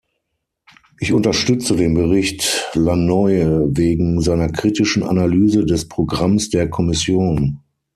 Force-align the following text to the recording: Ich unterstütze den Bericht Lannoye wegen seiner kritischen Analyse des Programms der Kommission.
Ich 0.99 1.13
unterstütze 1.13 1.75
den 1.75 1.93
Bericht 1.93 2.71
Lannoye 2.73 3.67
wegen 3.69 4.19
seiner 4.19 4.49
kritischen 4.49 5.03
Analyse 5.03 5.63
des 5.63 5.87
Programms 5.89 6.49
der 6.49 6.71
Kommission. 6.71 7.59